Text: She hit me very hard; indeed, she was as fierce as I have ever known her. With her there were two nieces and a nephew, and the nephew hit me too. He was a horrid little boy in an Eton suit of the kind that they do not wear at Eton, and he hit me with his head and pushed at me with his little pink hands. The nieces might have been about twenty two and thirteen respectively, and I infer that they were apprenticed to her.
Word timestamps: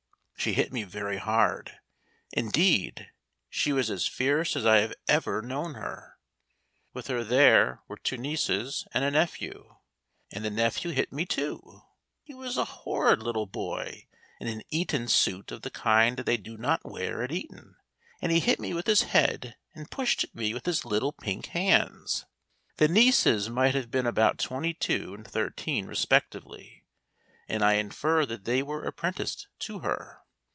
She 0.43 0.53
hit 0.53 0.73
me 0.73 0.81
very 0.83 1.19
hard; 1.19 1.77
indeed, 2.31 3.11
she 3.47 3.71
was 3.71 3.91
as 3.91 4.07
fierce 4.07 4.55
as 4.55 4.65
I 4.65 4.77
have 4.79 4.95
ever 5.07 5.39
known 5.43 5.75
her. 5.75 6.17
With 6.93 7.05
her 7.09 7.23
there 7.23 7.83
were 7.87 7.97
two 7.99 8.17
nieces 8.17 8.87
and 8.91 9.03
a 9.03 9.11
nephew, 9.11 9.75
and 10.31 10.43
the 10.43 10.49
nephew 10.49 10.89
hit 10.93 11.13
me 11.13 11.27
too. 11.27 11.83
He 12.23 12.33
was 12.33 12.57
a 12.57 12.65
horrid 12.65 13.21
little 13.21 13.45
boy 13.45 14.07
in 14.39 14.47
an 14.47 14.63
Eton 14.71 15.09
suit 15.09 15.51
of 15.51 15.61
the 15.61 15.69
kind 15.69 16.17
that 16.17 16.25
they 16.25 16.37
do 16.37 16.57
not 16.57 16.83
wear 16.89 17.21
at 17.21 17.31
Eton, 17.31 17.75
and 18.19 18.31
he 18.31 18.39
hit 18.39 18.59
me 18.59 18.73
with 18.73 18.87
his 18.87 19.03
head 19.03 19.57
and 19.75 19.91
pushed 19.91 20.23
at 20.23 20.33
me 20.33 20.55
with 20.55 20.65
his 20.65 20.83
little 20.83 21.13
pink 21.13 21.45
hands. 21.49 22.25
The 22.77 22.87
nieces 22.87 23.47
might 23.51 23.75
have 23.75 23.91
been 23.91 24.07
about 24.07 24.39
twenty 24.39 24.73
two 24.73 25.13
and 25.13 25.27
thirteen 25.27 25.85
respectively, 25.85 26.87
and 27.47 27.61
I 27.63 27.73
infer 27.73 28.25
that 28.25 28.45
they 28.45 28.63
were 28.63 28.83
apprenticed 28.85 29.47
to 29.59 29.81
her. 29.81 30.17